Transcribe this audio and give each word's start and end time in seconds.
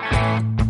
Thank 0.00 0.58
you. 0.58 0.63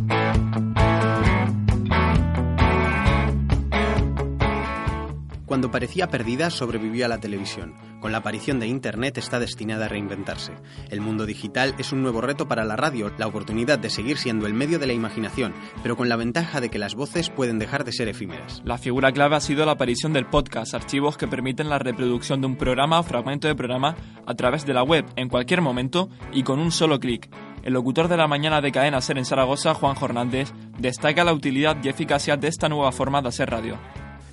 Cuando 5.46 5.70
parecía 5.70 6.08
perdida, 6.08 6.48
sobrevivió 6.48 7.04
a 7.04 7.08
la 7.08 7.20
televisión. 7.20 7.74
Con 8.00 8.12
la 8.12 8.18
aparición 8.18 8.60
de 8.60 8.66
Internet 8.66 9.18
está 9.18 9.38
destinada 9.38 9.86
a 9.86 9.88
reinventarse. 9.88 10.52
El 10.88 11.02
mundo 11.02 11.26
digital 11.26 11.74
es 11.76 11.92
un 11.92 12.02
nuevo 12.02 12.22
reto 12.22 12.48
para 12.48 12.64
la 12.64 12.76
radio, 12.76 13.12
la 13.18 13.26
oportunidad 13.26 13.78
de 13.78 13.90
seguir 13.90 14.16
siendo 14.16 14.46
el 14.46 14.54
medio 14.54 14.78
de 14.78 14.86
la 14.86 14.94
imaginación, 14.94 15.52
pero 15.82 15.96
con 15.96 16.08
la 16.08 16.16
ventaja 16.16 16.62
de 16.62 16.70
que 16.70 16.78
las 16.78 16.94
voces 16.94 17.28
pueden 17.28 17.58
dejar 17.58 17.84
de 17.84 17.92
ser 17.92 18.08
efímeras. 18.08 18.62
La 18.64 18.78
figura 18.78 19.12
clave 19.12 19.36
ha 19.36 19.40
sido 19.40 19.66
la 19.66 19.72
aparición 19.72 20.14
del 20.14 20.26
podcast, 20.26 20.74
archivos 20.74 21.18
que 21.18 21.28
permiten 21.28 21.68
la 21.68 21.78
reproducción 21.78 22.40
de 22.40 22.46
un 22.46 22.56
programa 22.56 23.00
o 23.00 23.02
fragmento 23.02 23.46
de 23.46 23.54
programa 23.54 23.96
a 24.26 24.34
través 24.34 24.64
de 24.64 24.72
la 24.72 24.82
web 24.82 25.04
en 25.16 25.28
cualquier 25.28 25.60
momento 25.60 26.08
y 26.32 26.42
con 26.42 26.58
un 26.58 26.72
solo 26.72 26.98
clic. 26.98 27.28
El 27.62 27.74
locutor 27.74 28.08
de 28.08 28.16
la 28.16 28.28
mañana 28.28 28.62
de 28.62 28.72
Cadena 28.72 29.00
Ser 29.02 29.18
en 29.18 29.24
Zaragoza, 29.24 29.74
Juan 29.74 29.96
Hernández, 30.00 30.52
destaca 30.78 31.24
la 31.24 31.32
utilidad 31.32 31.76
y 31.82 31.88
eficacia 31.88 32.36
de 32.36 32.48
esta 32.48 32.68
nueva 32.68 32.92
forma 32.92 33.20
de 33.20 33.28
hacer 33.28 33.50
radio. 33.50 33.78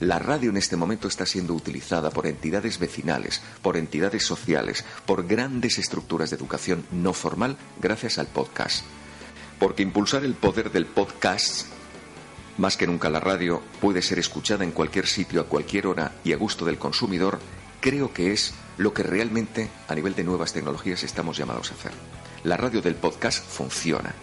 La 0.01 0.17
radio 0.17 0.49
en 0.49 0.57
este 0.57 0.75
momento 0.75 1.07
está 1.07 1.27
siendo 1.27 1.53
utilizada 1.53 2.09
por 2.09 2.25
entidades 2.25 2.79
vecinales, 2.79 3.39
por 3.61 3.77
entidades 3.77 4.25
sociales, 4.25 4.83
por 5.05 5.27
grandes 5.27 5.77
estructuras 5.77 6.31
de 6.31 6.37
educación 6.37 6.83
no 6.91 7.13
formal 7.13 7.55
gracias 7.79 8.17
al 8.17 8.25
podcast. 8.25 8.83
Porque 9.59 9.83
impulsar 9.83 10.25
el 10.25 10.33
poder 10.33 10.71
del 10.71 10.87
podcast, 10.87 11.67
más 12.57 12.77
que 12.77 12.87
nunca 12.87 13.11
la 13.11 13.19
radio, 13.19 13.61
puede 13.79 14.01
ser 14.01 14.17
escuchada 14.17 14.63
en 14.63 14.71
cualquier 14.71 15.05
sitio, 15.05 15.39
a 15.39 15.45
cualquier 15.45 15.85
hora 15.85 16.13
y 16.23 16.33
a 16.33 16.37
gusto 16.37 16.65
del 16.65 16.79
consumidor, 16.79 17.37
creo 17.79 18.11
que 18.11 18.33
es 18.33 18.55
lo 18.79 18.95
que 18.95 19.03
realmente 19.03 19.69
a 19.87 19.93
nivel 19.93 20.15
de 20.15 20.23
nuevas 20.23 20.51
tecnologías 20.51 21.03
estamos 21.03 21.37
llamados 21.37 21.69
a 21.69 21.75
hacer. 21.75 21.91
La 22.43 22.57
radio 22.57 22.81
del 22.81 22.95
podcast 22.95 23.45
funciona 23.45 24.15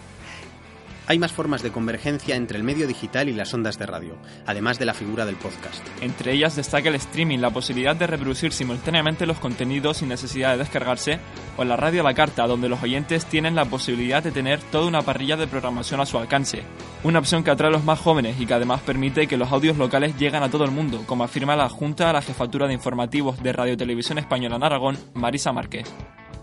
hay 1.09 1.17
más 1.17 1.31
formas 1.31 1.63
de 1.63 1.71
convergencia 1.71 2.35
entre 2.35 2.55
el 2.55 2.63
medio 2.63 2.85
digital 2.85 3.29
y 3.29 3.33
las 3.33 3.51
ondas 3.51 3.79
de 3.79 3.87
radio, 3.87 4.15
además 4.45 4.77
de 4.77 4.85
la 4.85 4.93
figura 4.93 5.25
del 5.25 5.37
podcast. 5.37 5.83
Entre 6.01 6.33
ellas 6.33 6.55
destaca 6.55 6.89
el 6.89 6.95
streaming, 6.95 7.39
la 7.39 7.49
posibilidad 7.49 7.95
de 7.95 8.05
reproducir 8.05 8.53
simultáneamente 8.53 9.25
los 9.25 9.39
contenidos 9.39 9.97
sin 9.97 10.09
necesidad 10.09 10.51
de 10.51 10.59
descargarse, 10.59 11.17
o 11.57 11.63
la 11.63 11.75
radio 11.75 12.01
a 12.01 12.03
la 12.03 12.13
carta, 12.13 12.45
donde 12.45 12.69
los 12.69 12.83
oyentes 12.83 13.25
tienen 13.25 13.55
la 13.55 13.65
posibilidad 13.65 14.21
de 14.21 14.31
tener 14.31 14.61
toda 14.61 14.85
una 14.85 15.01
parrilla 15.01 15.35
de 15.35 15.47
programación 15.47 15.99
a 15.99 16.05
su 16.05 16.19
alcance. 16.19 16.61
Una 17.03 17.17
opción 17.17 17.43
que 17.43 17.49
atrae 17.49 17.69
a 17.69 17.73
los 17.73 17.83
más 17.83 17.99
jóvenes 17.99 18.39
y 18.39 18.45
que 18.45 18.53
además 18.53 18.81
permite 18.81 19.25
que 19.25 19.37
los 19.37 19.51
audios 19.51 19.77
locales 19.77 20.15
lleguen 20.15 20.43
a 20.43 20.51
todo 20.51 20.63
el 20.63 20.71
mundo, 20.71 21.01
como 21.07 21.23
afirma 21.23 21.55
la 21.55 21.69
Junta 21.69 22.11
a 22.11 22.13
la 22.13 22.21
Jefatura 22.21 22.67
de 22.67 22.75
Informativos 22.75 23.41
de 23.41 23.51
Radio 23.51 23.75
Televisión 23.75 24.19
Española 24.19 24.57
en 24.57 24.63
Aragón, 24.63 24.99
Marisa 25.15 25.51
Márquez. 25.53 25.91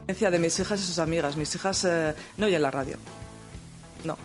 De 0.09 0.39
mis 0.41 0.59
hijas 0.59 0.81
y 0.81 0.85
sus 0.85 0.99
amigas, 0.99 1.37
mis 1.37 1.55
hijas 1.55 1.85
eh, 1.85 2.15
no 2.37 2.47
oyen 2.47 2.63
la 2.63 2.73
radio. 2.73 2.97
No, 4.05 4.17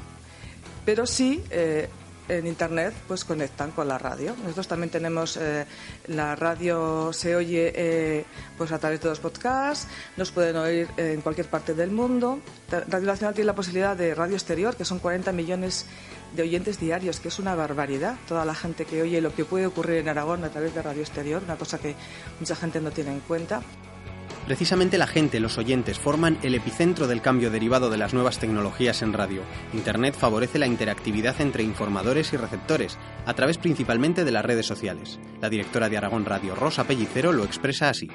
pero 0.85 1.05
sí 1.05 1.43
eh, 1.49 1.89
en 2.29 2.47
internet 2.47 2.93
pues 3.07 3.25
conectan 3.25 3.71
con 3.71 3.87
la 3.87 3.97
radio. 3.97 4.35
Nosotros 4.41 4.67
también 4.67 4.89
tenemos 4.89 5.37
eh, 5.37 5.65
la 6.07 6.35
radio 6.35 7.11
se 7.13 7.35
oye 7.35 7.73
eh, 7.75 8.25
pues 8.57 8.71
a 8.71 8.79
través 8.79 9.01
de 9.01 9.09
los 9.09 9.19
podcasts, 9.19 9.87
nos 10.17 10.31
pueden 10.31 10.55
oír 10.55 10.87
en 10.97 11.21
cualquier 11.21 11.47
parte 11.47 11.73
del 11.73 11.91
mundo. 11.91 12.39
Radio 12.69 13.07
Nacional 13.07 13.33
tiene 13.33 13.47
la 13.47 13.55
posibilidad 13.55 13.97
de 13.97 14.15
radio 14.15 14.35
exterior, 14.35 14.75
que 14.75 14.85
son 14.85 14.99
40 14.99 15.31
millones 15.33 15.85
de 16.35 16.43
oyentes 16.43 16.79
diarios, 16.79 17.19
que 17.19 17.27
es 17.27 17.39
una 17.39 17.55
barbaridad. 17.55 18.15
Toda 18.27 18.45
la 18.45 18.55
gente 18.55 18.85
que 18.85 19.01
oye 19.01 19.19
lo 19.19 19.35
que 19.35 19.43
puede 19.43 19.65
ocurrir 19.65 19.97
en 19.97 20.09
Aragón 20.09 20.43
a 20.43 20.49
través 20.49 20.73
de 20.73 20.81
radio 20.81 21.01
exterior, 21.01 21.41
una 21.43 21.57
cosa 21.57 21.79
que 21.79 21.95
mucha 22.39 22.55
gente 22.55 22.79
no 22.79 22.91
tiene 22.91 23.11
en 23.11 23.19
cuenta. 23.21 23.61
Precisamente 24.51 24.97
la 24.97 25.07
gente, 25.07 25.39
los 25.39 25.57
oyentes, 25.57 25.97
forman 25.97 26.37
el 26.43 26.55
epicentro 26.55 27.07
del 27.07 27.21
cambio 27.21 27.51
derivado 27.51 27.89
de 27.89 27.95
las 27.95 28.13
nuevas 28.13 28.37
tecnologías 28.37 29.01
en 29.01 29.13
radio. 29.13 29.43
Internet 29.71 30.13
favorece 30.13 30.59
la 30.59 30.67
interactividad 30.67 31.39
entre 31.39 31.63
informadores 31.63 32.33
y 32.33 32.35
receptores, 32.35 32.97
a 33.25 33.33
través 33.33 33.57
principalmente 33.57 34.25
de 34.25 34.31
las 34.33 34.43
redes 34.43 34.65
sociales. 34.65 35.21
La 35.39 35.49
directora 35.49 35.87
de 35.87 35.95
Aragón 35.95 36.25
Radio, 36.25 36.53
Rosa 36.53 36.83
Pellicero, 36.83 37.31
lo 37.31 37.45
expresa 37.45 37.87
así. 37.87 38.09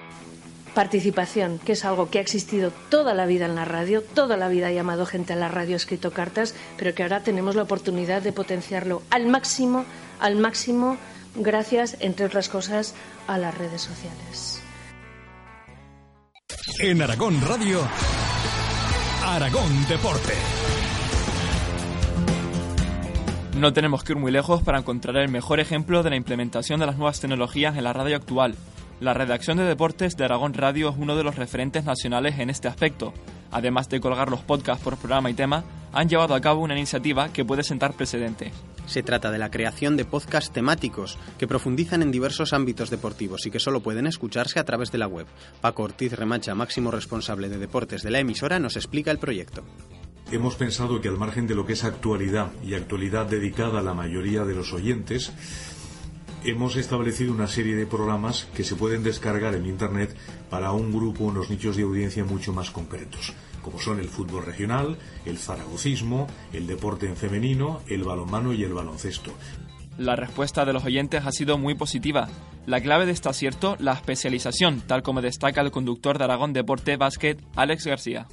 Participación, 0.75 1.59
que 1.59 1.73
es 1.73 1.87
algo 1.87 2.11
que 2.11 2.19
ha 2.19 2.21
existido 2.21 2.71
toda 2.91 3.15
la 3.15 3.25
vida 3.25 3.47
en 3.47 3.55
la 3.55 3.65
radio, 3.65 4.03
toda 4.03 4.37
la 4.37 4.49
vida 4.49 4.67
ha 4.67 4.73
llamado 4.73 5.07
gente 5.07 5.33
a 5.33 5.37
la 5.37 5.49
radio, 5.49 5.75
escrito 5.75 6.11
cartas, 6.11 6.55
pero 6.77 6.95
que 6.95 7.03
ahora 7.03 7.23
tenemos 7.23 7.57
la 7.57 7.63
oportunidad 7.63 8.21
de 8.21 8.33
potenciarlo 8.33 9.01
al 9.09 9.27
máximo, 9.27 9.87
al 10.21 10.37
máximo, 10.37 10.99
gracias, 11.35 11.97
entre 12.01 12.27
otras 12.27 12.51
cosas, 12.51 12.93
a 13.27 13.39
las 13.39 13.57
redes 13.57 13.81
sociales. 13.81 14.61
En 16.79 17.01
Aragón 17.01 17.41
Radio, 17.41 17.81
Aragón 19.25 19.87
Deporte. 19.89 20.35
No 23.59 23.73
tenemos 23.73 24.05
que 24.05 24.13
ir 24.13 24.19
muy 24.19 24.31
lejos 24.31 24.63
para 24.63 24.79
encontrar 24.79 25.17
el 25.17 25.31
mejor 25.31 25.59
ejemplo 25.59 26.03
de 26.03 26.11
la 26.11 26.17
implementación 26.17 26.79
de 26.79 26.85
las 26.85 26.97
nuevas 26.97 27.19
tecnologías 27.19 27.79
en 27.79 27.85
la 27.85 27.95
radio 27.95 28.17
actual. 28.17 28.57
La 29.01 29.15
redacción 29.15 29.57
de 29.57 29.65
deportes 29.65 30.19
de 30.19 30.27
Aragón 30.27 30.53
Radio 30.53 30.91
es 30.91 30.97
uno 30.99 31.17
de 31.17 31.25
los 31.25 31.37
referentes 31.37 31.85
nacionales 31.85 32.39
en 32.39 32.51
este 32.51 32.69
aspecto. 32.69 33.15
Además 33.51 33.89
de 33.89 34.01
colgar 34.01 34.31
los 34.31 34.41
podcasts 34.41 34.85
por 34.85 34.99
programa 34.99 35.31
y 35.31 35.35
tema, 35.35 35.65
han 35.97 36.11
llevado 36.11 36.34
a 36.34 36.41
cabo 36.43 36.61
una 36.61 36.77
iniciativa 36.77 37.33
que 37.33 37.47
puede 37.47 37.62
sentar 37.62 37.95
precedente. 37.95 38.53
Se 38.84 39.03
trata 39.03 39.31
de 39.31 39.39
la 39.39 39.51
creación 39.51 39.97
de 39.97 40.05
podcasts 40.05 40.53
temáticos 40.53 41.17
que 41.39 41.49
profundizan 41.49 42.03
en 42.03 42.12
diversos 42.12 42.53
ámbitos 42.53 42.91
deportivos 42.91 43.47
y 43.47 43.51
que 43.51 43.61
solo 43.61 43.81
pueden 43.81 44.07
escucharse 44.07 44.61
a 44.61 44.65
través 44.65 44.93
de 44.93 44.99
la 44.99 45.09
web. 45.09 45.27
Paco 45.62 45.84
Ortiz 45.84 46.12
Remacha, 46.12 46.55
máximo 46.55 46.91
responsable 46.91 47.49
de 47.49 47.57
deportes 47.57 48.03
de 48.03 48.11
la 48.11 48.21
emisora, 48.21 48.59
nos 48.59 48.77
explica 48.77 49.11
el 49.11 49.19
proyecto. 49.19 49.65
Hemos 50.31 50.57
pensado 50.57 51.01
que 51.01 51.09
al 51.09 51.17
margen 51.17 51.47
de 51.47 51.55
lo 51.55 51.65
que 51.65 51.73
es 51.73 51.84
actualidad 51.84 52.53
y 52.63 52.75
actualidad 52.75 53.25
dedicada 53.25 53.78
a 53.78 53.83
la 53.83 53.95
mayoría 53.95 54.45
de 54.45 54.55
los 54.55 54.75
oyentes, 54.75 55.33
hemos 56.45 56.77
establecido 56.77 57.33
una 57.33 57.47
serie 57.47 57.75
de 57.75 57.87
programas 57.87 58.49
que 58.55 58.65
se 58.65 58.77
pueden 58.77 59.03
descargar 59.03 59.55
en 59.55 59.65
Internet 59.65 60.15
para 60.51 60.73
un 60.73 60.93
grupo, 60.93 61.25
unos 61.25 61.49
nichos 61.49 61.75
de 61.75 61.84
audiencia 61.84 62.23
mucho 62.23 62.53
más 62.53 62.71
concretos 62.71 63.33
como 63.66 63.81
son 63.81 63.99
el 63.99 64.09
fútbol 64.09 64.47
regional, 64.47 64.97
el 65.25 65.38
zaragocismo, 65.38 66.28
el 66.53 66.69
deporte 66.69 67.06
en 67.06 67.16
femenino, 67.16 67.81
el 67.88 68.04
balonmano 68.04 68.53
y 68.53 68.62
el 68.62 68.72
baloncesto. 68.72 69.32
La 69.99 70.15
respuesta 70.15 70.65
de 70.65 70.72
los 70.72 70.84
oyentes 70.84 71.27
ha 71.27 71.32
sido 71.32 71.59
muy 71.59 71.75
positiva. 71.75 72.28
La 72.65 72.81
clave 72.81 73.06
de 73.06 73.12
este 73.12 73.28
acierto, 73.28 73.77
la 73.81 73.94
especialización, 73.94 74.82
tal 74.82 75.03
como 75.03 75.21
destaca 75.21 75.62
el 75.62 75.72
conductor 75.72 76.16
de 76.16 76.22
Aragón 76.22 76.53
Deporte 76.53 76.97
Básquet, 76.97 77.43
Alex 77.56 77.87
García. 77.87 78.28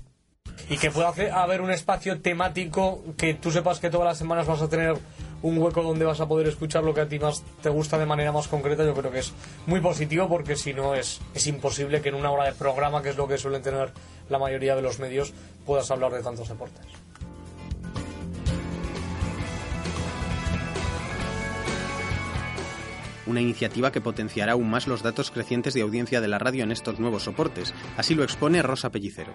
Y 0.70 0.78
que 0.78 0.92
pueda 0.92 1.12
haber 1.34 1.62
un 1.62 1.72
espacio 1.72 2.22
temático 2.22 3.04
que 3.18 3.34
tú 3.34 3.50
sepas 3.50 3.80
que 3.80 3.90
todas 3.90 4.06
las 4.06 4.20
semanas 4.20 4.46
vas 4.46 4.62
a 4.62 4.70
tener 4.70 5.00
un 5.44 5.58
hueco 5.60 5.84
donde 5.84 6.06
vas 6.06 6.20
a 6.20 6.28
poder 6.28 6.48
escuchar 6.48 6.84
lo 6.84 6.94
que 6.94 7.02
a 7.02 7.08
ti 7.08 7.20
más 7.20 7.44
te 7.62 7.70
gusta 7.70 8.00
de 8.00 8.06
manera 8.06 8.32
más 8.32 8.48
concreta, 8.48 8.84
yo 8.84 8.96
creo 8.96 9.12
que 9.12 9.20
es 9.20 9.32
muy 9.68 9.82
positivo 9.82 10.28
porque 10.28 10.56
si 10.56 10.74
no 10.74 10.96
es, 10.96 11.22
es 11.36 11.48
imposible 11.48 12.02
que 12.02 12.10
en 12.10 12.16
una 12.16 12.32
hora 12.32 12.46
de 12.46 12.54
programa, 12.54 13.04
que 13.04 13.10
es 13.10 13.18
lo 13.18 13.28
que 13.28 13.38
suelen 13.38 13.62
tener 13.62 13.92
la 14.30 14.40
mayoría 14.40 14.76
de 14.76 14.82
los 14.82 15.00
medios, 15.00 15.34
puedas 15.66 15.92
hablar 15.92 16.12
de 16.14 16.24
tantos 16.24 16.50
deportes. 16.50 16.88
una 23.26 23.40
iniciativa 23.42 23.92
que 23.92 24.02
potenciará 24.02 24.52
aún 24.52 24.70
más 24.70 24.86
los 24.86 25.02
datos 25.02 25.32
crecientes 25.32 25.74
de 25.74 25.82
audiencia 25.82 26.22
de 26.22 26.28
la 26.28 26.40
radio 26.40 26.66
en 26.66 26.72
estos 26.72 27.00
nuevos 27.00 27.24
soportes. 27.24 27.74
Así 27.98 28.16
lo 28.16 28.24
expone 28.24 28.62
Rosa 28.62 28.92
Pellicero. 28.92 29.34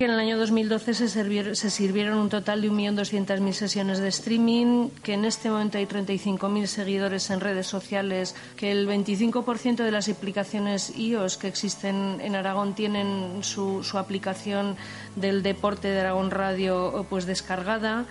En 0.00 0.12
el 0.12 0.20
año 0.20 0.38
2012 0.38 0.94
se, 0.94 1.08
se 1.56 1.70
sirvieron 1.70 2.18
un 2.18 2.28
total 2.28 2.62
de 2.62 2.70
1.200.000 2.70 3.50
sesiones 3.50 3.98
de 3.98 4.06
streaming, 4.06 4.90
que 5.02 5.14
en 5.14 5.24
este 5.24 5.50
momento 5.50 5.76
hay 5.76 5.86
35.000 5.86 6.66
seguidores 6.66 7.28
en 7.30 7.40
redes 7.40 7.66
sociales, 7.66 8.36
que 8.56 8.70
el 8.70 8.86
25% 8.86 9.78
de 9.78 9.90
las 9.90 10.08
aplicaciones 10.08 10.96
iOS 10.96 11.36
que 11.36 11.48
existen 11.48 12.20
en 12.20 12.36
Aragón 12.36 12.76
tienen 12.76 13.42
su, 13.42 13.82
aplicación 13.94 14.76
del 15.16 15.42
deporte 15.42 15.88
de 15.88 15.98
Aragón 15.98 16.30
Radio 16.30 17.04
pues 17.10 17.26
descargada 17.26 18.06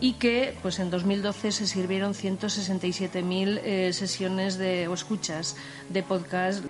y 0.00 0.12
que 0.12 0.54
pues 0.62 0.78
en 0.78 0.90
2012 0.90 1.50
se 1.50 1.66
sirvieron 1.66 2.14
167.000 2.14 3.60
eh, 3.64 3.92
sesiones 3.92 4.58
de, 4.58 4.86
o 4.86 4.94
escuchas 4.94 5.56
de 5.88 6.04
podcast. 6.04 6.64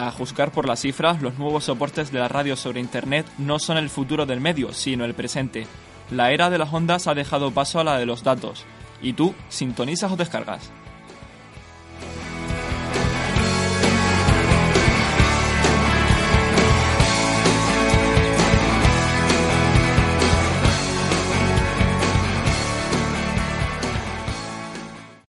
A 0.00 0.12
juzgar 0.12 0.52
por 0.52 0.68
las 0.68 0.78
cifras, 0.78 1.20
los 1.22 1.40
nuevos 1.40 1.64
soportes 1.64 2.12
de 2.12 2.20
la 2.20 2.28
radio 2.28 2.54
sobre 2.54 2.78
Internet 2.78 3.26
no 3.36 3.58
son 3.58 3.78
el 3.78 3.90
futuro 3.90 4.26
del 4.26 4.40
medio, 4.40 4.72
sino 4.72 5.04
el 5.04 5.12
presente. 5.12 5.66
La 6.12 6.30
era 6.30 6.50
de 6.50 6.58
las 6.58 6.72
ondas 6.72 7.08
ha 7.08 7.16
dejado 7.16 7.50
paso 7.50 7.80
a 7.80 7.84
la 7.84 7.98
de 7.98 8.06
los 8.06 8.22
datos. 8.22 8.64
¿Y 9.02 9.14
tú, 9.14 9.34
sintonizas 9.48 10.12
o 10.12 10.16
descargas? 10.16 10.70